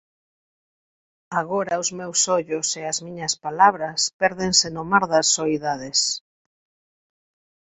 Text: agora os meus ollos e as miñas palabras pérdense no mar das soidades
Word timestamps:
agora 1.41 1.81
os 1.83 1.89
meus 1.99 2.19
ollos 2.37 2.67
e 2.79 2.83
as 2.91 2.97
miñas 3.05 3.33
palabras 3.45 3.99
pérdense 4.21 4.67
no 4.75 4.83
mar 4.91 5.03
das 5.13 5.27
soidades 5.35 5.99